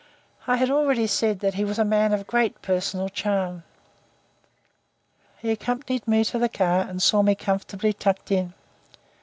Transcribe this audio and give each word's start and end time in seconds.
I 0.47 0.55
have 0.55 0.71
already 0.71 1.05
said 1.05 1.41
that 1.41 1.53
he 1.53 1.63
was 1.63 1.77
a 1.77 1.85
man 1.85 2.11
of 2.11 2.25
great 2.25 2.63
personal 2.63 3.07
charm. 3.07 3.61
He 5.37 5.51
accompanied 5.51 6.07
me 6.07 6.23
to 6.25 6.39
the 6.39 6.49
car 6.49 6.79
and 6.79 6.99
saw 7.03 7.21
me 7.21 7.35
comfortably 7.35 7.93
tucked 7.93 8.31
in. 8.31 8.55